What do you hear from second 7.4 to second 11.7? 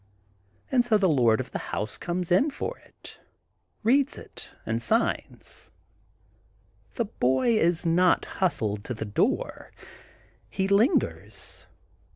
is not hustled to the door. He lingers.